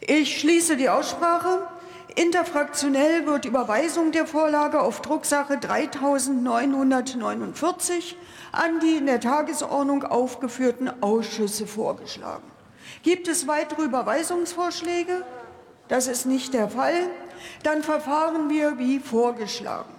Ich 0.00 0.40
schließe 0.40 0.76
die 0.76 0.88
Aussprache. 0.88 1.68
Interfraktionell 2.14 3.26
wird 3.26 3.44
Überweisung 3.44 4.12
der 4.12 4.26
Vorlage 4.26 4.80
auf 4.80 5.02
Drucksache 5.02 5.58
3949 5.58 8.16
an 8.52 8.80
die 8.80 8.96
in 8.96 9.04
der 9.06 9.20
Tagesordnung 9.20 10.02
aufgeführten 10.02 10.90
Ausschüsse 11.02 11.66
vorgeschlagen. 11.66 12.50
Gibt 13.02 13.28
es 13.28 13.46
weitere 13.46 13.82
Überweisungsvorschläge? 13.82 15.26
Das 15.88 16.08
ist 16.08 16.24
nicht 16.26 16.54
der 16.54 16.70
Fall. 16.70 17.10
Dann 17.62 17.82
verfahren 17.82 18.48
wir 18.48 18.78
wie 18.78 18.98
vorgeschlagen. 18.98 19.95